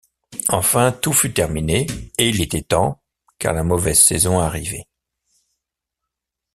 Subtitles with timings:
[0.49, 1.85] Enfin, tout fut terminé,
[2.17, 3.03] et il était temps,
[3.37, 4.87] car la mauvaise saison arrivait.